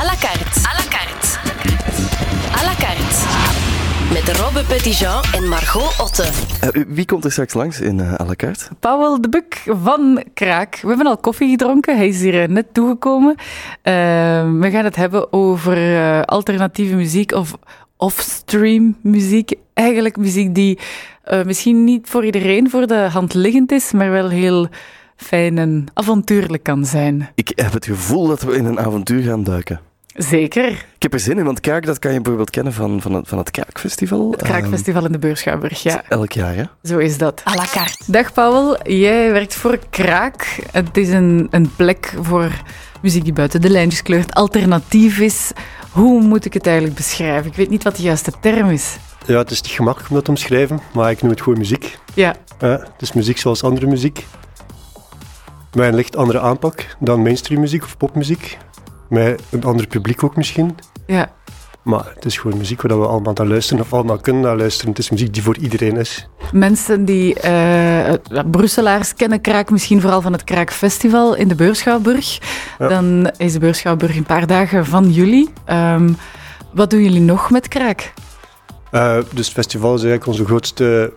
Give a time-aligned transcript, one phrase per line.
[0.00, 0.56] À la carte.
[0.64, 1.38] À la carte.
[2.54, 3.26] À la carte.
[4.12, 6.30] Met Robbe Petitjean en Margot Otte.
[6.64, 8.68] Uh, wie komt er straks langs in uh, à la carte?
[8.80, 10.78] Paul de Buk van Kraak.
[10.82, 11.96] We hebben al koffie gedronken.
[11.96, 13.34] Hij is hier net toegekomen.
[13.38, 13.42] Uh,
[14.60, 15.76] we gaan het hebben over
[16.24, 17.54] alternatieve muziek of
[17.96, 19.52] off-stream muziek.
[19.74, 20.78] Eigenlijk muziek die
[21.44, 24.68] misschien niet voor iedereen voor de hand liggend is, maar wel heel
[25.22, 27.28] fijn en avontuurlijk kan zijn.
[27.34, 29.80] Ik heb het gevoel dat we in een avontuur gaan duiken.
[30.14, 30.68] Zeker.
[30.68, 33.28] Ik heb er zin in, want Kraak, dat kan je bijvoorbeeld kennen van, van, het,
[33.28, 34.30] van het Kraakfestival.
[34.30, 36.02] Het Kraakfestival in de Beurschouwburg, ja.
[36.08, 36.64] Elk jaar, hè?
[36.82, 37.42] Zo is dat.
[37.48, 38.04] À la carte.
[38.06, 40.58] Dag Paul, jij werkt voor Kraak.
[40.70, 42.62] Het is een, een plek voor
[43.02, 45.52] muziek die buiten de lijntjes kleurt, alternatief is.
[45.90, 47.50] Hoe moet ik het eigenlijk beschrijven?
[47.50, 48.96] Ik weet niet wat de juiste term is.
[49.26, 51.98] Ja, het is niet gemakkelijk om dat te omschrijven, maar ik noem het gewoon muziek.
[52.14, 52.34] Ja.
[52.60, 54.26] ja het is muziek zoals andere muziek.
[55.74, 58.58] Met een licht andere aanpak dan mainstream muziek of popmuziek.
[59.08, 60.76] Met een ander publiek ook misschien.
[61.06, 61.32] Ja.
[61.82, 64.90] Maar het is gewoon muziek waar we allemaal naar luisteren of allemaal kunnen naar luisteren.
[64.90, 66.28] Het is muziek die voor iedereen is.
[66.52, 68.12] Mensen die, uh,
[68.50, 72.38] Brusselaars kennen Kraak misschien vooral van het Kraakfestival in de Beurschouwburg.
[72.78, 75.48] Dan is de Beurschouwburg een paar dagen van juli.
[75.70, 76.16] Um,
[76.72, 78.12] wat doen jullie nog met Kraak?
[78.92, 81.12] Uh, dus het festival is eigenlijk onze grootste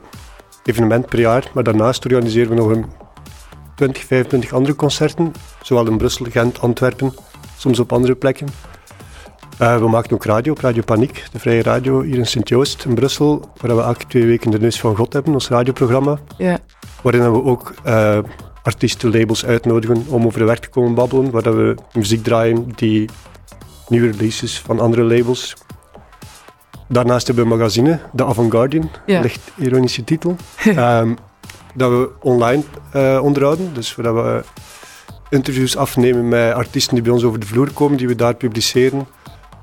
[0.64, 1.50] evenement per jaar.
[1.54, 2.86] Maar daarnaast organiseren we nog een
[3.76, 5.34] 20, 25 andere concerten.
[5.62, 7.14] Zowel in Brussel, Gent, Antwerpen,
[7.58, 8.48] soms op andere plekken.
[9.62, 12.96] Uh, we maken ook radio op Radio Paniek, de vrije radio hier in Sint-Joost in
[12.96, 16.20] Brussel, waar we elke twee weken de Neus van God hebben, ons radioprogramma.
[16.38, 16.60] Ja.
[17.02, 18.18] Waarin we ook uh,
[18.64, 23.10] artiesten, labels uitnodigen om over de werk te komen babbelen, waar we muziek draaien die
[23.88, 25.54] nieuwe releases van andere labels.
[26.88, 29.20] Daarnaast hebben we een magazine, The Avant-Guardian, ja.
[29.22, 30.36] licht ironische titel.
[30.66, 31.18] um,
[31.76, 32.64] dat we online
[32.96, 33.74] uh, onderhouden.
[33.74, 34.44] Dus waar we
[35.30, 39.08] interviews afnemen met artiesten die bij ons over de vloer komen, die we daar publiceren.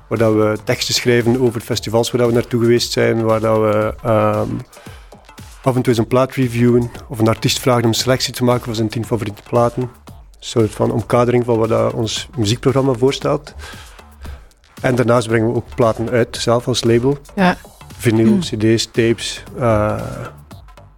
[0.07, 3.23] Waar dat we teksten schrijven over festivals waar dat we naartoe geweest zijn.
[3.23, 4.59] Waar dat we um,
[5.63, 6.91] af en toe eens een plaat reviewen.
[7.07, 9.81] Of een artiest vragen om een selectie te maken van zijn tien favoriete platen.
[9.81, 9.89] Een
[10.39, 13.53] soort van omkadering van wat dat ons muziekprogramma voorstelt.
[14.81, 17.17] En daarnaast brengen we ook platen uit, zelf als label.
[17.35, 17.57] Ja.
[17.97, 18.39] Vinyl, mm.
[18.39, 19.43] cd's, tapes.
[19.59, 20.01] Uh,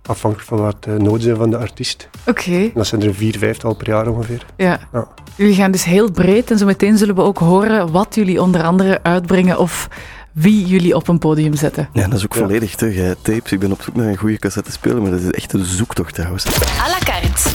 [0.06, 2.10] afhankelijk van wat de noden zijn van de artiest.
[2.26, 2.40] Oké.
[2.40, 2.72] Okay.
[2.74, 4.46] Dat zijn er vier, vijftal per jaar ongeveer.
[4.58, 4.80] Ja.
[4.94, 5.08] ja.
[5.36, 8.64] Jullie gaan dus heel breed en zo meteen zullen we ook horen wat jullie onder
[8.64, 9.88] andere uitbrengen of
[10.32, 11.90] wie jullie op een podium zetten.
[11.94, 12.40] Ja, dat is ook ja.
[12.40, 12.96] volledig terug.
[12.96, 13.16] Hè.
[13.16, 15.66] Tapes, ik ben op zoek naar een goede cassette spelen, maar dat is echt een
[15.66, 16.46] zoektocht trouwens.
[16.46, 17.50] À la carte.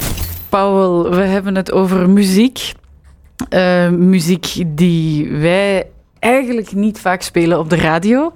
[0.49, 2.73] Paul, we hebben het over muziek.
[3.51, 5.87] Uh, muziek die wij
[6.21, 8.33] eigenlijk niet vaak spelen op de radio.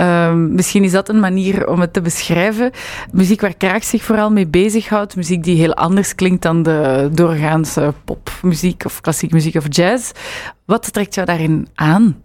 [0.00, 2.70] Um, misschien is dat een manier om het te beschrijven.
[3.12, 5.16] Muziek waar Kraak zich vooral mee bezighoudt.
[5.16, 10.10] Muziek die heel anders klinkt dan de doorgaanse popmuziek of klassieke muziek of jazz.
[10.64, 12.22] Wat trekt jou daarin aan?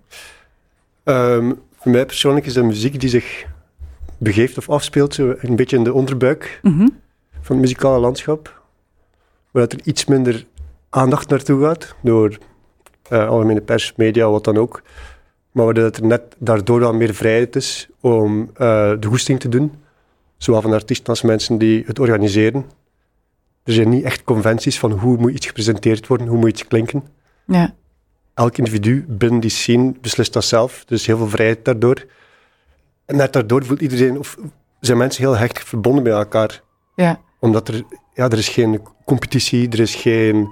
[1.03, 3.45] Um, voor mij persoonlijk is dat muziek die zich
[4.17, 6.99] begeeft of afspeelt zo een beetje in de onderbuik mm -hmm.
[7.41, 8.61] van het muzikale landschap.
[9.51, 10.45] Waar er iets minder
[10.89, 12.37] aandacht naartoe gaat door
[13.09, 14.81] uh, algemene pers, media, wat dan ook.
[15.51, 18.47] Maar dat er net daardoor dan meer vrijheid is om uh,
[18.99, 19.73] de goesting te doen.
[20.37, 22.65] Zowel van artiesten als mensen die het organiseren.
[23.63, 27.03] Er zijn niet echt conventies van hoe moet iets gepresenteerd worden, hoe moet iets klinken.
[27.45, 27.73] Ja.
[28.33, 30.85] Elk individu binnen die scene beslist dat zelf.
[30.85, 32.05] Dus heel veel vrijheid daardoor.
[33.05, 34.37] En net daardoor voelt iedereen, of
[34.79, 36.61] zijn mensen heel hecht verbonden met elkaar.
[36.95, 37.19] Ja.
[37.39, 40.49] Omdat er, ja, er is geen competitie, er is geen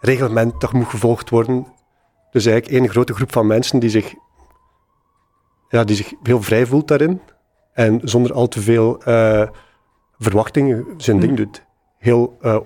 [0.00, 1.66] reglement dat moet gevolgd worden.
[2.30, 4.14] Dus eigenlijk één grote groep van mensen die zich,
[5.68, 7.20] ja, die zich heel vrij voelt daarin.
[7.72, 9.48] En zonder al te veel uh,
[10.18, 11.64] verwachtingen zijn ding doet.
[11.98, 12.58] Heel uh,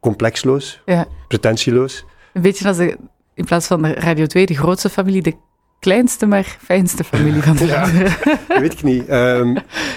[0.00, 1.06] complexloos, ja.
[1.28, 2.04] pretentieloos.
[2.32, 2.96] Een beetje als de,
[3.34, 5.36] in plaats van de Radio 2, de grootste familie, de
[5.80, 7.90] kleinste maar fijnste familie van de ja,
[8.48, 9.10] dat weet ik niet.
[9.10, 9.56] Um,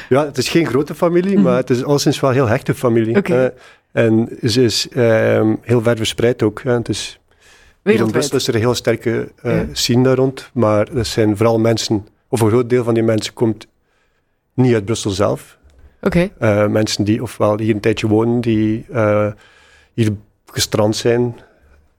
[0.10, 3.18] ja, het is geen grote familie, maar het is alleszins wel een heel hechte familie.
[3.18, 3.44] Okay.
[3.44, 3.50] Uh,
[3.92, 6.62] en ze is um, heel ver verspreid ook.
[6.64, 6.72] Hè.
[6.72, 7.20] Het is,
[7.84, 9.66] in Brussel is er een heel sterke uh, ja.
[9.72, 13.34] scene daar rond, maar dat zijn vooral mensen, of een groot deel van die mensen
[13.34, 13.68] komt
[14.54, 15.58] niet uit Brussel zelf.
[16.02, 16.30] Oké.
[16.38, 16.64] Okay.
[16.66, 19.32] Uh, mensen die ofwel hier een tijdje wonen, die uh,
[19.94, 20.12] hier
[20.46, 21.36] gestrand zijn.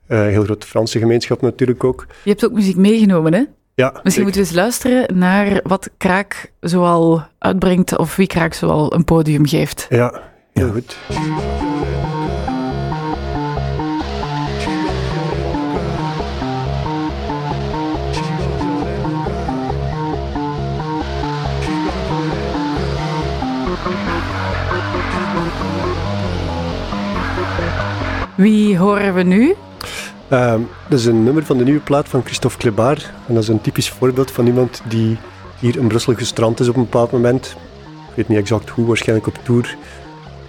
[0.07, 2.07] een heel grote Franse gemeenschap natuurlijk ook.
[2.25, 3.43] Je hebt ook muziek meegenomen, hè?
[3.77, 4.01] Ja.
[4.03, 9.05] Misschien moeten we eens luisteren naar wat Kraak zoal uitbrengt of wie Kraak zoal een
[9.05, 9.87] podium geeft.
[9.89, 10.21] Ja,
[10.53, 10.73] heel ja.
[10.73, 10.97] goed.
[28.37, 29.55] Wie horen we nu?
[30.29, 33.13] Ehm, dat is een nummer van de nieuwe plaat van Christophe Klebaar.
[33.27, 35.17] En dat is een typisch voorbeeld van iemand die
[35.59, 37.57] hier in Brussel gestrand is op een bepaald moment.
[38.09, 39.77] Ik weet niet exact hoe, waarschijnlijk op tour.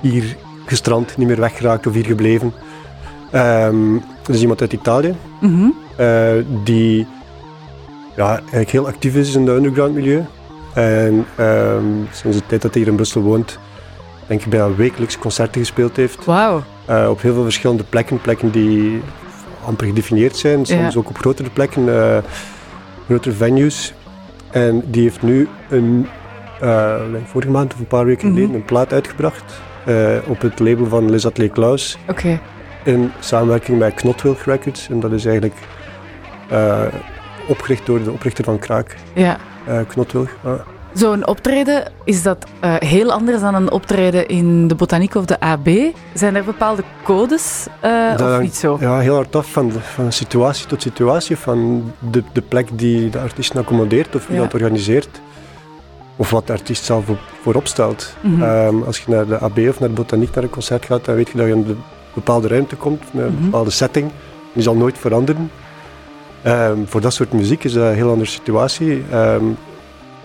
[0.02, 0.36] Hier
[0.66, 2.54] gestrand, niet meer weggeraakt of hier gebleven.
[3.32, 3.94] Ehm,
[4.24, 5.16] dat is iemand uit Italië.
[5.42, 5.70] Mhm.
[5.96, 6.32] eh,
[6.64, 7.08] die
[8.16, 10.24] ja, eigenlijk heel actief is in het underground milieu.
[10.74, 13.60] En ehm, sinds de tijd dat hij hier in Brussel woont,
[14.28, 16.26] denk ik bijna wekelijks concerten gespeeld heeft.
[16.26, 16.64] Wauw.
[16.86, 18.22] Eh, op heel veel verschillende plekken.
[18.22, 19.02] Plekken die
[19.66, 20.66] amper gedefinieerd zijn.
[20.66, 21.00] Soms Ja.
[21.00, 21.90] ook op grotere plekken.
[22.02, 22.18] eh,
[23.06, 23.94] grotere venues.
[24.52, 26.08] En die heeft nu een,
[26.62, 26.96] eh,
[27.26, 28.36] vorige maand of een paar weken Mhm.
[28.36, 29.62] geleden een plaat uitgebracht.
[29.86, 31.98] eh, op het label van Les Ateliers Klaus.
[32.08, 32.40] Oké.
[32.84, 34.90] In samenwerking met Knotwilg Records.
[34.90, 35.56] En dat is eigenlijk
[37.48, 39.38] opgericht door de oprichter van Kraak, Ja.
[39.88, 40.30] Knotwilg.
[40.96, 45.40] Zo'n optreden, is dat eh, heel anders dan een optreden in de botaniek of de
[45.40, 45.68] AB?
[46.14, 48.78] Zijn er bepaalde codes eh, of niet zo?
[48.80, 53.10] Ja, heel hard af van, de, van situatie tot situatie, van de, de plek die
[53.10, 54.42] de artiest accommodeert of wie Ja.
[54.44, 55.22] dat organiseert.
[56.16, 58.16] Of wat de artiest zelf op, voorop stelt.
[58.22, 58.44] Mhm.
[58.44, 61.16] Ehm, als je naar de AB of naar de botaniek naar een concert gaat, dan
[61.16, 61.78] weet je dat je in een
[62.14, 63.44] bepaalde ruimte komt, met een Mhm.
[63.44, 64.12] bepaalde setting.
[64.54, 65.52] Die zal nooit veranderen.
[66.42, 69.04] Ehm, voor dat soort muziek is dat een heel andere situatie.
[69.12, 69.44] Ehm,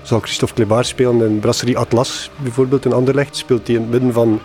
[0.02, 4.12] zal Christophe Klebaar spelen in Brasserie Atlas, bijvoorbeeld in Anderlecht, speelt hij in het midden
[4.12, 4.40] van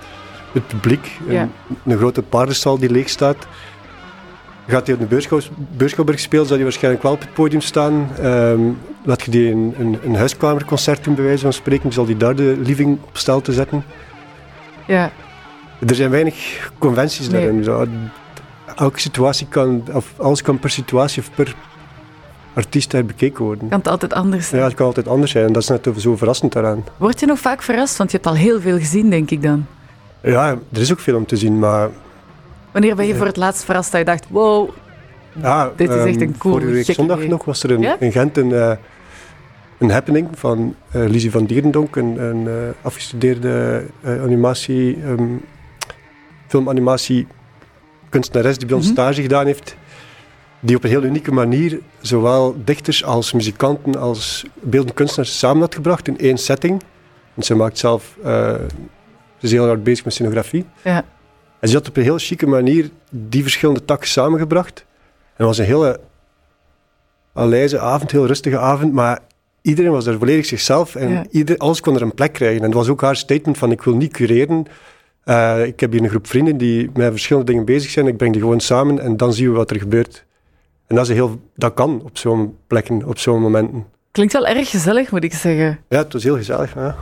[0.51, 1.11] het publiek.
[1.27, 1.41] Ja.
[1.41, 1.51] Een,
[1.91, 3.47] een grote paardenstal die leeg staat.
[4.67, 5.39] Gaat hij op de Beurschouw-
[5.77, 8.09] Beurschouwburg spelen, zal hij waarschijnlijk wel op het podium staan.
[8.19, 8.61] Ehm,
[9.03, 12.35] laat je die een, een, een huiskamerconcert doen, bij wijze van spreken, zal hij daar
[12.35, 13.83] de living op stel te zetten.
[14.87, 15.11] Ja.
[15.87, 17.41] Er zijn weinig conventies Nee.
[17.41, 17.63] daarin.
[17.63, 17.85] Zo,
[18.75, 21.55] Elke situatie kan, of alles kan per situatie of per
[22.55, 23.69] artiest daar bekeken worden.
[23.69, 24.61] Kan het altijd anders zijn?
[24.61, 26.83] Ja, het kan altijd anders zijn en dat is net zo verrassend daaraan.
[26.97, 27.97] Word je nog vaak verrast?
[27.97, 29.65] Want je hebt al heel veel gezien, denk ik dan.
[30.21, 31.89] Ja, er is ook veel om te zien, maar
[32.71, 34.69] Wanneer ben je voor het laatst verrast dat je dacht, wow,
[35.41, 37.95] ja, Dit is echt ehm, een cool, Vorige week zondag nog was er een, Ja?
[37.99, 38.71] in Gent een, eh,
[39.77, 45.23] een happening van eh Lizzie van Dierendonk, een, een eh, afgestudeerde animatie, ehm,
[46.47, 47.27] filmanimatie
[48.09, 48.93] kunstenares die bij ons Mhm.
[48.95, 49.75] stage gedaan heeft.
[50.65, 55.75] Die op een heel unieke manier zowel dichters als muzikanten als beeldende kunstenaars samen had
[55.75, 56.81] gebracht in één setting.
[57.33, 58.53] Want ze maakt zelf, eh,
[59.37, 60.65] ze is heel hard bezig met scenografie.
[60.83, 61.05] Ja.
[61.59, 64.85] En ze had op een heel chique manier die verschillende takken samengebracht.
[65.15, 65.99] En het was een hele
[67.33, 69.19] aleize avond, heel rustige avond, maar
[69.61, 71.25] iedereen was er volledig zichzelf en Ja.
[71.31, 72.59] ieder, alles kon er een plek krijgen.
[72.59, 74.65] En het was ook haar statement van ik wil niet cureren.
[75.23, 78.07] Eh, ik heb hier een groep vrienden die met verschillende dingen bezig zijn.
[78.07, 80.25] Ik breng die gewoon samen en dan zien we wat er gebeurt.
[80.87, 83.85] En dat, is heel, dat kan op zo'n plekken, op zo'n momenten.
[84.11, 85.79] klinkt wel erg gezellig, moet ik zeggen.
[85.89, 86.73] Ja, het was heel gezellig.
[86.75, 86.95] Ja.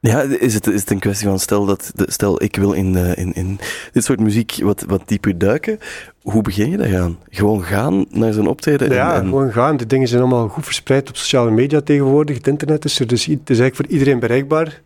[0.00, 2.96] Ja, is het, is het een kwestie van stel dat de- stel ik wil in,
[2.96, 3.58] eh, in, in
[3.92, 5.78] dit soort muziek wat, wat dieper duiken.
[6.22, 7.18] Hoe begin je daaraan?
[7.28, 8.88] Gewoon gaan naar zo'n optreden?
[8.88, 9.76] en- Ja, en, gewoon gaan.
[9.76, 12.36] Die dingen zijn allemaal goed verspreid op sociale media tegenwoordig.
[12.36, 14.82] Het internet is er, dus het is eigenlijk voor iedereen bereikbaar.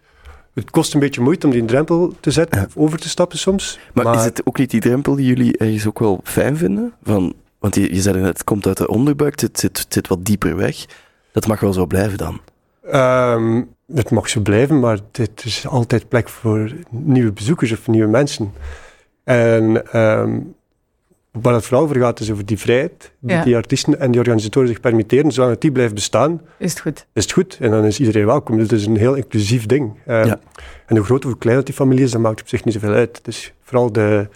[0.54, 2.66] Het kost een beetje moeite om die drempel te zetten, Ja.
[2.66, 3.78] of over te stappen soms.
[3.94, 6.92] maar, is het ook niet die drempel die jullie ergens ook wel fijn vinden?
[7.02, 10.08] Van, want je, je zei net, het komt uit de onderbuik, het zit, het zit
[10.08, 10.84] wat dieper weg.
[11.32, 12.40] Dat mag wel zo blijven dan.
[12.90, 13.62] Ehm,
[13.94, 18.52] het mag zo blijven, maar dit is altijd plek voor nieuwe bezoekers of nieuwe mensen.
[19.24, 20.38] En ehm,
[21.32, 23.44] waar het vooral over gaat, is over die vrijheid die Ja.
[23.44, 25.32] die artiesten en die organisatoren zich permitteren.
[25.32, 27.06] Zolang het die blijft bestaan, Is het goed?
[27.12, 27.56] is het goed.
[27.60, 28.56] En dan is iedereen welkom.
[28.56, 29.92] Dus het is een heel inclusief ding.
[30.06, 30.40] Ehm, Ja.
[30.86, 32.74] En hoe groot of hoe klein dat die familie is, dat maakt op zich niet
[32.74, 33.16] zoveel uit.
[33.16, 34.28] Het is vooral de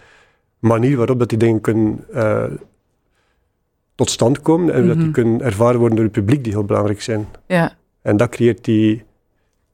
[0.59, 2.43] manier waarop dat die dingen kunnen eh,
[3.95, 5.13] tot stand komen en dat die Mhm.
[5.13, 7.27] kunnen ervaren worden door het publiek die heel belangrijk zijn.
[7.47, 7.73] Ja.
[8.01, 9.03] En dat creëert die,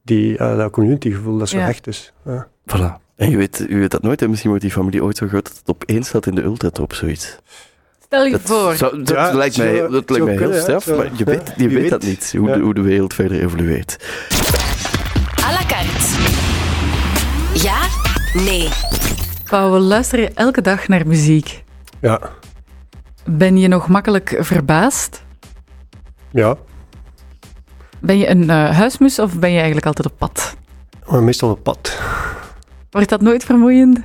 [0.04, 1.66] die, eh, dat communitygevoel dat zo Ja.
[1.66, 2.14] hecht is.
[2.26, 2.48] Ja.
[2.78, 3.00] Voilà.
[3.16, 5.44] En je weet, je weet dat nooit, en misschien wordt die familie ooit zo groot
[5.48, 7.38] dat het op één staat in de ultratop, zoiets.
[8.04, 8.76] Stel je Dat, voor.
[8.76, 11.54] zou- dat Ja, lijkt mij, dat het lijkt mij heel straf, maar je ja, weet,
[11.58, 12.56] je weet dat niet, hoe, Ja.
[12.56, 13.98] de, hoe de wereld verder evolueert.
[15.46, 16.20] À la carte.
[17.54, 17.78] Ja?
[18.44, 18.70] Nee.
[19.50, 21.64] Pauw, we luisteren elke dag naar muziek.
[22.02, 22.20] Ja.
[23.26, 25.24] Ben je nog makkelijk verbaasd?
[26.32, 26.56] ja,
[28.00, 30.56] Ben je een eh, huismus of ben je eigenlijk altijd op pad?
[31.08, 32.00] maar meestal op pad.
[32.92, 34.00] Wordt dat nooit vermoeiend?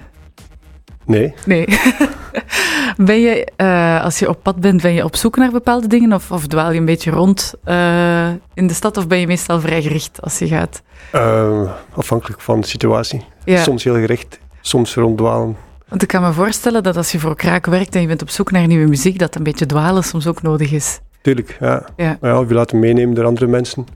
[1.04, 1.34] Nee.
[1.44, 1.66] Nee.
[2.96, 6.12] ben je, eh, als je op pad bent, ben je op zoek naar bepaalde dingen?
[6.12, 8.96] Of, of dwaal je een beetje rond eh, in de stad?
[8.96, 10.82] Of ben je meestal vrij gericht als je gaat?
[11.12, 13.24] Eh, afhankelijk van de situatie.
[13.44, 15.56] Ja, Soms heel gericht, soms ronddwalen.
[15.88, 18.30] Want ik kan me voorstellen dat als je voor Kraak werkt en je bent op
[18.30, 21.00] zoek naar nieuwe muziek, dat een beetje dwalen soms ook nodig is.
[21.20, 21.86] Tuurlijk, ja.
[21.96, 22.18] Ja.
[22.20, 22.40] ja.
[22.40, 23.86] Of je laten meenemen door andere mensen.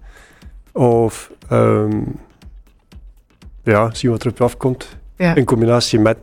[0.73, 2.01] Of ehm,
[3.63, 4.97] ja, zien wat er op je afkomt.
[5.17, 5.35] Ja.
[5.35, 6.19] In combinatie met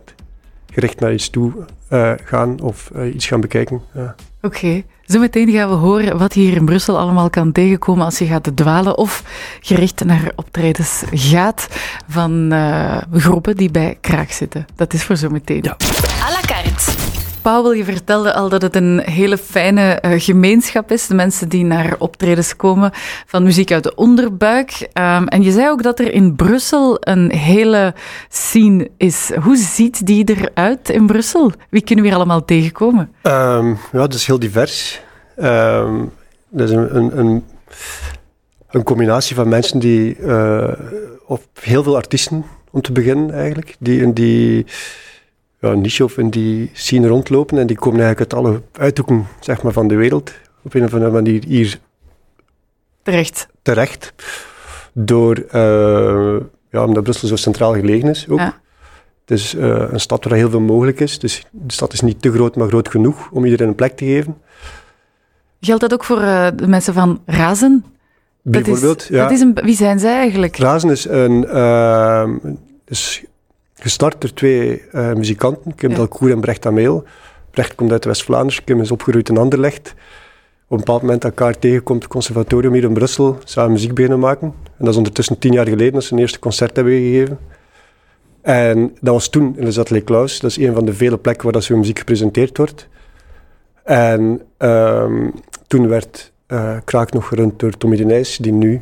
[0.71, 1.53] gericht naar iets toe
[1.87, 3.81] eh, gaan of eh, iets gaan bekijken.
[3.93, 4.15] Ja.
[4.41, 8.25] Oké, zometeen gaan we horen wat je hier in Brussel allemaal kan tegenkomen als je
[8.25, 9.23] gaat dwalen of
[9.61, 11.67] gericht naar optredens gaat
[12.07, 14.67] van eh, groepen die bij Kraak zitten.
[14.75, 15.63] Dat is voor zometeen.
[15.63, 15.77] Ja.
[16.21, 17.06] À la carte.
[17.47, 21.07] Paul, je vertelde al dat het een hele fijne eh, gemeenschap is.
[21.07, 22.91] De mensen die naar optredens komen
[23.25, 24.87] van muziek uit de onderbuik.
[24.93, 27.93] Ehm, en je zei ook dat er in Brussel een hele
[28.29, 29.31] scene is.
[29.41, 31.51] Hoe ziet die eruit in Brussel?
[31.69, 33.11] Wie kunnen we hier allemaal tegenkomen?
[33.21, 35.01] Ehm, ja, het is heel divers.
[35.35, 36.03] Ehm
[36.49, 37.43] dat is een, een, een,
[38.69, 40.73] een combinatie van mensen die, eh,
[41.25, 44.65] of heel veel artiesten om te beginnen eigenlijk, die die
[45.59, 45.71] ja,
[46.15, 49.95] in die scene rondlopen en die komen eigenlijk uit alle uithoeken zeg maar, van de
[49.95, 50.31] wereld
[50.63, 51.79] op een of andere manier hier
[53.03, 53.47] Terecht.
[53.61, 54.13] terecht.
[54.93, 56.35] Door, eh,
[56.71, 58.39] ja, omdat Brussel zo centraal gelegen is ook.
[58.39, 58.59] Ja.
[59.25, 61.19] Het is eh, een stad waar heel veel mogelijk is.
[61.19, 64.05] Dus de stad is niet te groot, maar groot genoeg om iedereen een plek te
[64.05, 64.37] geven.
[65.59, 67.85] Geldt dat ook voor eh, de mensen van Razen?
[68.43, 69.21] Dat is- Bijvoorbeeld, ja.
[69.23, 70.57] Dat is een, wie zijn zij eigenlijk?
[70.57, 71.43] Razen is, een,
[72.85, 73.23] is
[73.79, 76.07] gestart door twee eh, muzikanten, Kim Ja.
[76.19, 77.03] En Brecht Ameel.
[77.51, 79.95] Brecht komt uit West-Vlaanderen, Kim is opgegroeid in Anderlecht.
[80.67, 84.47] Op een bepaald moment elkaar tegenkomt, het conservatorium hier in Brussel, samen muziek beginnen maken.
[84.63, 87.39] En dat is ondertussen tien jaar geleden dat ze hun eerste concert hebben gegeven.
[88.41, 90.39] En dat was toen in de Atelier Klaus.
[90.39, 92.87] Dat is een van de vele plekken waar dat zo'n muziek gepresenteerd wordt.
[93.83, 95.29] En ehm,
[95.67, 98.81] toen werd eh, Kraak nog gerund door Tommy de Nijs, die nu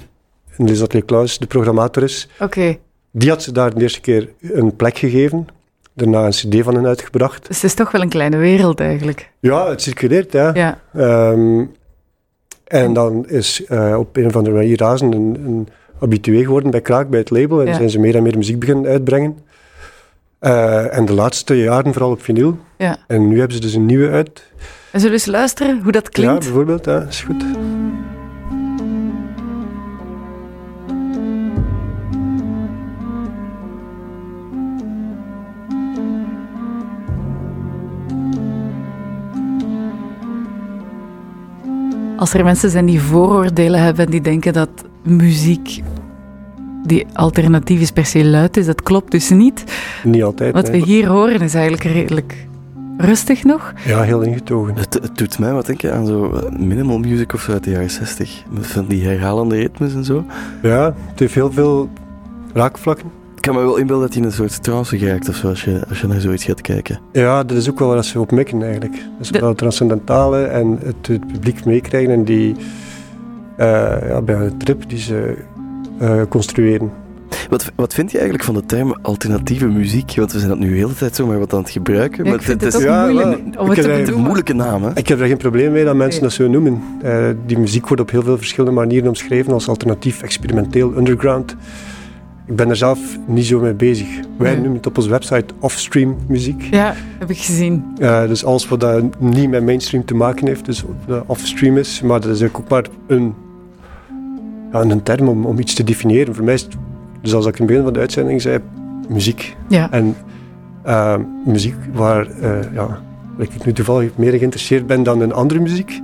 [0.58, 2.30] in de Atelier Klaus de programmator is.
[2.40, 2.78] Oké,
[3.17, 5.48] Die had ze daar de eerste keer een plek gegeven.
[5.93, 7.48] Daarna een cd van hen uitgebracht.
[7.48, 9.29] dus het is toch wel een kleine wereld eigenlijk.
[9.39, 10.51] Ja, het circuleert, ja.
[10.53, 11.63] Ja, Ehm,
[12.67, 15.67] en dan is eh, op een of andere manier Razen een, een
[16.00, 17.60] habitué geworden bij Kraak, bij het label.
[17.62, 17.74] En Ja.
[17.74, 19.38] zijn ze meer en meer muziek beginnen uitbrengen.
[20.39, 22.57] Eh, en de laatste jaren vooral op vinyl.
[22.77, 22.98] ja.
[23.07, 24.43] En nu hebben ze dus een nieuwe uit.
[24.91, 26.39] En zullen we eens luisteren hoe dat Ja, klinkt?
[26.43, 26.86] bijvoorbeeld.
[26.86, 27.43] Ja, is goed.
[42.17, 44.69] Als er mensen zijn die vooroordelen hebben en die denken dat
[45.03, 45.81] muziek
[46.86, 49.63] die alternatief is per se luid is, dat klopt dus niet.
[50.03, 50.53] Niet altijd.
[50.53, 52.48] Wat we hier horen is eigenlijk redelijk
[52.98, 53.74] rustig nog.
[53.86, 54.75] Ja, heel ingetogen.
[54.75, 57.69] Het, het doet mij wat denken aan zo eh, minimal music of zo uit de
[57.69, 58.43] jaren 60.
[58.50, 60.25] Met van die herhalende ritmes en zo.
[60.62, 61.89] Ja, het heeft heel veel
[62.53, 63.12] raakvlakken.
[63.46, 65.64] Ik kan me wel inbeelden dat je in een soort trance geraakt of zo als
[65.64, 67.00] je, als je naar zoiets gaat kijken.
[67.12, 68.96] Ja, dat is ook wel wat ze op mikken eigenlijk.
[69.20, 72.56] Dus De- wel het transcendentale en het, het publiek meekrijgen en die
[73.58, 73.68] eh,
[74.08, 75.38] ja, bij een trip die ze
[76.00, 76.92] eh, construeren.
[77.50, 80.16] Wat, wat vind je eigenlijk van de term alternatieve muziek?
[80.16, 82.24] Want we zijn dat nu de hele tijd zomaar wat aan het gebruiken.
[82.24, 84.24] Ja, maar ik vind het het is ook ja, moeilijk om het te bedoelen.
[84.24, 84.90] moeilijke naam, hè?
[84.96, 86.30] Ik heb daar geen probleem mee dat mensen Nee.
[86.30, 86.82] dat zo noemen.
[87.02, 91.56] Eh, die muziek wordt op heel veel verschillende manieren omschreven als alternatief, experimenteel, underground.
[92.48, 94.08] Ik ben er zelf niet zo mee bezig.
[94.38, 94.56] Wij Nee.
[94.60, 96.62] noemen het op onze website offstream muziek.
[96.72, 97.84] Ja, heb ik gezien.
[97.98, 100.84] Eh, dus alles wat dat niet met mainstream te maken heeft, dus
[101.25, 103.34] offstream is, maar dat is eigenlijk ook maar een,
[104.72, 106.36] ja, een term om, om iets te definiëren.
[106.36, 106.75] Voor mij is het,
[107.22, 108.60] dus als ik in het begin van de uitzending zei,
[109.10, 109.56] muziek.
[109.68, 110.16] Ja, En
[110.84, 113.02] eh, muziek waar, eh, ja,
[113.38, 116.02] ik nu toevallig meer geïnteresseerd ben dan in andere muziek.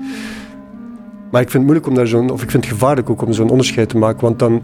[1.32, 3.34] Maar ik vind het moeilijk om daar zo'n, of ik vind het gevaarlijk ook om
[3.34, 4.62] zo'n onderscheid te maken, want dan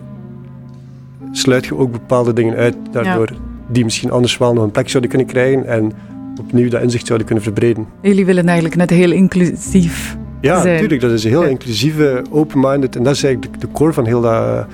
[1.47, 3.29] sluit je ook bepaalde dingen uit, daardoor
[3.67, 5.91] die misschien anders wel nog een plek zouden kunnen krijgen en
[6.39, 7.87] opnieuw dat inzicht zouden kunnen verbreden.
[8.01, 10.17] jullie willen eigenlijk net heel inclusief.
[10.41, 10.73] Ja, zijn.
[10.73, 11.01] natuurlijk.
[11.01, 11.47] Dat is een heel Ja.
[11.47, 12.95] inclusieve, open-minded.
[12.95, 14.65] En dat is eigenlijk de, de core van heel, dat,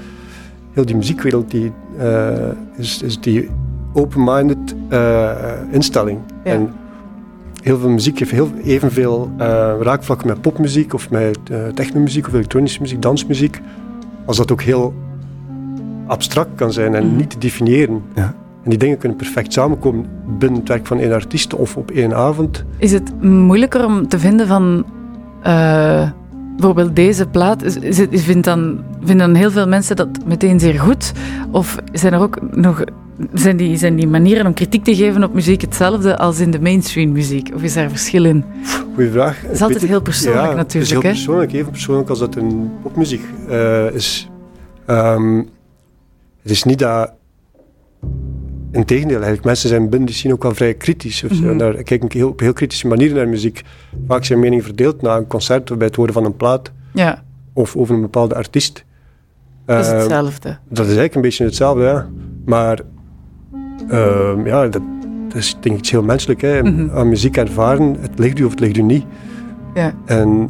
[0.71, 1.51] heel die muziekwereld.
[1.51, 2.27] Die, eh,
[2.77, 3.49] is, is die
[3.93, 5.31] open-minded eh,
[5.71, 6.19] instelling.
[6.43, 6.51] Ja.
[6.51, 6.73] En
[7.61, 11.37] heel veel muziek heeft heel, evenveel eh, raakvlakken met popmuziek of met
[11.73, 13.61] technomuziek of elektronische muziek, dansmuziek.
[14.25, 14.93] Als dat ook heel
[16.07, 17.15] abstract kan zijn en Mhm.
[17.15, 18.01] niet te definiëren.
[18.15, 18.33] Ja.
[18.63, 20.05] En die dingen kunnen perfect samenkomen
[20.39, 22.65] binnen het werk van één artiest of op één avond.
[22.77, 24.85] Is het moeilijker om te vinden van
[25.41, 26.09] eh,
[26.55, 27.63] bijvoorbeeld deze plaat?
[27.63, 31.11] Is, is vindt dan, vinden dan heel veel mensen dat meteen zeer goed?
[31.51, 32.83] Of zijn er ook nog
[33.33, 36.59] zijn die, zijn die manieren om kritiek te geven op muziek hetzelfde als in de
[36.61, 37.51] mainstream muziek?
[37.55, 38.43] Of is daar verschil in?
[38.93, 39.41] Goeie vraag.
[39.41, 40.73] Het is altijd heel persoonlijk ja, natuurlijk.
[40.73, 44.29] Het is heel persoonlijk, even persoonlijk als dat in popmuziek eh, is.
[44.85, 45.41] Ehm,
[46.43, 47.11] het is niet dat.
[48.71, 49.43] Integendeel, eigenlijk.
[49.45, 51.23] Mensen zijn binnen die scene ook wel vrij kritisch.
[51.23, 51.41] Of.
[51.41, 53.61] En Daar kijken heel, op heel kritische manier naar muziek.
[54.07, 57.23] Vaak zijn meningen verdeeld na een concert of bij het horen van een plaat Ja,
[57.53, 58.85] of over een bepaalde artiest.
[59.65, 60.49] dat is Ehm, hetzelfde.
[60.67, 62.07] dat is eigenlijk een beetje hetzelfde, ja.
[62.45, 62.79] Maar
[63.89, 64.81] ehm, ja, dat,
[65.27, 66.41] dat is denk ik iets heel menselijk.
[66.41, 66.63] Hè.
[66.63, 66.89] Mhm.
[66.97, 69.05] Aan muziek ervaren, het ligt u of het ligt u niet.
[69.73, 69.93] Ja.
[70.05, 70.49] En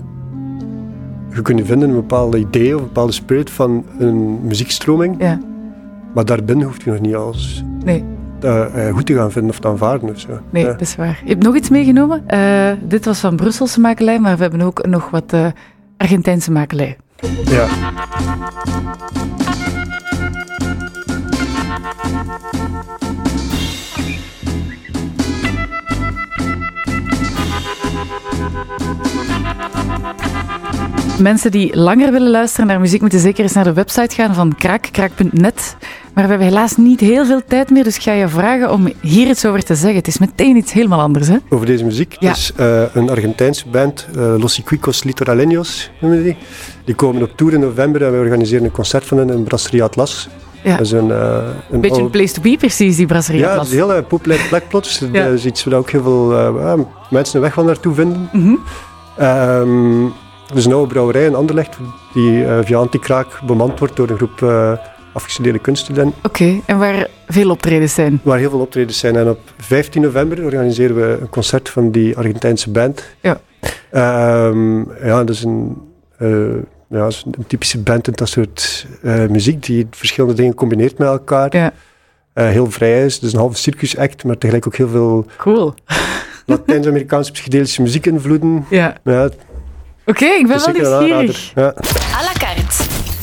[1.33, 5.15] je kunt vinden een bepaalde idee of een bepaalde spirit van een muziekstroming.
[5.19, 5.39] Ja.
[6.13, 8.03] Maar daarbinnen hoeft je nog niet alles Nee,
[8.41, 10.39] eh, eh, goed te gaan vinden of te aanvaarden of zo.
[10.49, 10.69] nee Ja.
[10.71, 11.19] dat is waar.
[11.23, 12.23] Je hebt nog iets meegenomen.
[12.27, 15.33] Eh, dit was van Brusselse makelij, maar we hebben ook nog wat
[15.97, 16.97] Argentijnse makelij.
[17.45, 17.67] Ja.
[31.19, 34.55] Mensen die langer willen luisteren naar muziek moeten zeker eens naar de website gaan van
[34.55, 35.77] Kraak, kraak.net.
[36.13, 38.91] Maar we hebben helaas niet heel veel tijd meer, dus ik ga je vragen om
[39.01, 39.97] hier iets over te zeggen.
[39.97, 41.37] Het is meteen iets helemaal anders, hè?
[41.49, 42.15] Over deze muziek.
[42.19, 42.27] Ja.
[42.27, 46.37] Het is eh, een Argentijnse band, eh, Los Iquicos Litoraleños noemen die.
[46.85, 49.83] Die komen op tour in november en we organiseren een concert van hen in Brasserie
[49.83, 50.29] Atlas.
[50.63, 50.71] Ja.
[50.77, 51.37] Dat is een, eh,
[51.71, 53.39] een beetje een place to be, precies, die brasserie.
[53.39, 53.73] Ja, het Atlas.
[53.73, 54.99] is een hele populaire plek plots.
[55.11, 55.23] Ja.
[55.23, 56.75] Dat is iets waar ook heel veel ja,
[57.09, 58.29] mensen een weg wel naartoe vinden.
[58.31, 58.55] Mhm.
[59.17, 60.05] Ehm,
[60.49, 61.77] er is een oude brouwerij in Anderlecht
[62.13, 64.41] die via Antikraak bemand wordt door een groep
[65.13, 66.13] afgestudeerde kunststudenten.
[66.23, 68.19] Oké, en waar veel optredens zijn.
[68.23, 69.15] Waar heel veel optredens zijn.
[69.15, 73.03] En op 15 november organiseren we een concert van die Argentijnse band.
[73.21, 73.39] Ja.
[73.91, 75.77] Ehm, ja, dat is een,
[76.17, 76.55] eh,
[76.89, 80.97] ja, dat is een typische band en dat soort eh, muziek die verschillende dingen combineert
[80.97, 81.55] met elkaar.
[81.55, 81.73] Ja.
[82.33, 83.13] Eh, heel vrij is.
[83.13, 85.73] Het is een halve circusact, maar tegelijk ook heel veel Cool.
[86.45, 88.65] Latijns-Amerikaanse psychedelische muziekinvloeden.
[88.69, 88.97] Ja.
[89.03, 89.29] Ja,
[90.05, 91.51] Oké, ik ben wel nieuwsgierig.
[91.55, 91.73] Ja.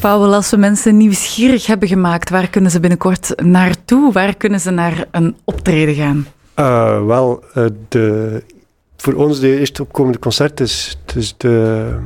[0.01, 4.13] Paul, als we mensen nieuwsgierig hebben gemaakt, waar kunnen ze binnenkort naartoe?
[4.13, 6.27] Waar kunnen ze naar een optreden gaan?
[6.55, 8.43] Eh, wel, eh, de,
[8.97, 10.99] voor ons de eerste opkomende concert is,
[11.37, 11.97] de,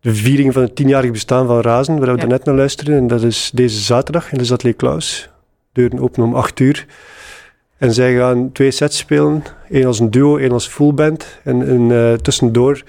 [0.00, 2.26] de viering van het tienjarig bestaan van Razen, waar we Ja.
[2.26, 2.96] net naar luisteren.
[2.96, 5.28] En dat is deze zaterdag in de Atelier Klaus.
[5.72, 6.86] Deuren openen om 8 uur.
[7.78, 9.42] En zij gaan twee sets spelen.
[9.70, 11.38] één als een duo, één als fullband.
[11.44, 12.82] En, en eh, tussendoor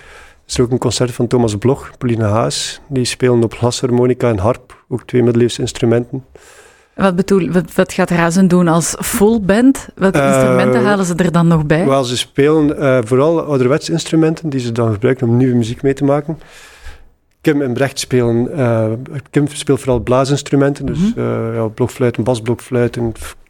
[0.48, 2.82] is er ook een concert van Thomas Blog, Pauline Haas.
[2.88, 6.26] Die spelen op glasharmonica en harp, ook twee middeleeuwse instrumenten.
[6.96, 9.88] Wat, bedoel, wat, wat gaat Razen doen als full band?
[9.96, 11.86] Welke Eh, instrumenten halen ze er dan nog bij?
[11.86, 15.93] Wel, ze spelen eh, vooral ouderwetse instrumenten die ze dan gebruiken om nieuwe muziek mee
[15.93, 16.39] te maken.
[17.41, 18.52] Kim en Brecht spelen...
[18.58, 18.86] eh,
[19.30, 21.19] Kim speelt vooral blaasinstrumenten, dus Mhm.
[21.19, 23.08] eh, ja, blokfluiten, basblokfluiten,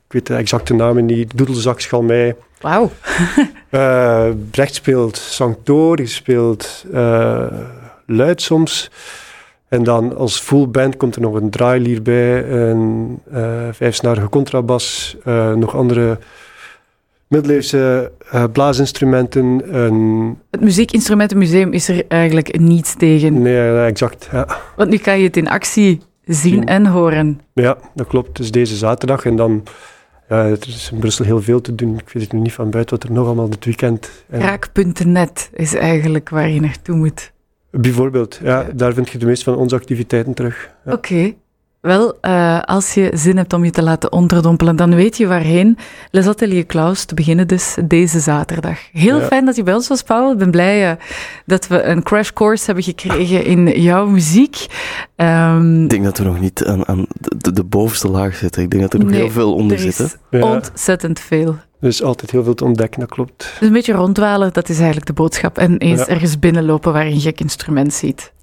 [0.07, 2.33] ik weet de exacte namen niet, doedelzak, schalmei.
[2.61, 2.91] Wauw.
[3.69, 7.45] Eh, Brecht speelt sanctoor, die speelt eh,
[8.05, 8.91] luid soms.
[9.67, 15.17] En dan als full band komt er nog een draailier bij, een eh vijfsnarige contrabas,
[15.55, 16.17] nog andere
[17.27, 18.11] middeleeuwse
[18.51, 19.75] blaasinstrumenten.
[19.75, 23.41] Een, Het Muziekinstrumentenmuseum is er eigenlijk niets tegen.
[23.41, 24.29] nee, exact.
[24.31, 24.47] Ja.
[24.75, 26.65] Want nu kan je het in actie zien Zien.
[26.65, 27.41] en horen.
[27.53, 28.37] ja, dat klopt.
[28.37, 29.25] Dus deze zaterdag.
[29.25, 29.63] En dan,
[30.29, 31.97] ja, er is in Brussel heel veel te doen.
[31.97, 34.09] Ik weet het nu niet van buiten wat er nog allemaal dit weekend...
[34.29, 37.33] en- Kraak.net is eigenlijk waar je naartoe moet.
[37.71, 38.67] Bijvoorbeeld, ja, Ja.
[38.75, 40.69] daar vind je de meeste van onze activiteiten terug.
[40.85, 40.91] Ja.
[40.93, 41.33] Oké.
[41.85, 45.77] Wel, eh, als je zin hebt om je te laten onderdompelen, dan weet je waarheen.
[46.11, 48.77] Les Atelier Klaus, te beginnen dus deze zaterdag.
[48.91, 49.25] Heel Ja.
[49.25, 50.31] fijn dat je bij ons was, Paul.
[50.31, 50.95] Ik ben blij eh,
[51.45, 54.65] dat we een crash course hebben gekregen in jouw muziek.
[55.15, 57.05] Ehm, Ik denk dat we nog niet aan, aan
[57.53, 58.61] de, bovenste laag zitten.
[58.63, 60.17] Ik denk dat er nog Nee, heel veel onder er zit.
[60.29, 60.37] hè.
[60.37, 60.45] Ja.
[60.53, 61.55] ontzettend veel.
[61.79, 63.37] Er is altijd heel veel te ontdekken, dat klopt.
[63.59, 65.57] Dus een beetje ronddwalen, dat is eigenlijk de boodschap.
[65.57, 66.07] En eens Ja.
[66.07, 68.33] ergens binnenlopen waar je een gek instrument ziet.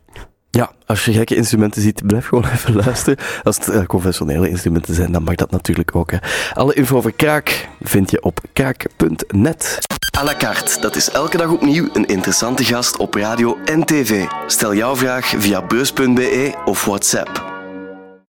[0.57, 3.19] Ja, als je gekke instrumenten ziet, blijf gewoon even luisteren.
[3.43, 6.13] Als het eh, conventionele instrumenten zijn, dan mag dat natuurlijk ook.
[6.55, 9.79] Alle info over Kraak vind je op kraak.net.
[10.19, 14.25] À la carte, dat is elke dag opnieuw een interessante gast op radio en tv.
[14.47, 17.52] Stel jouw vraag via beurs.be of WhatsApp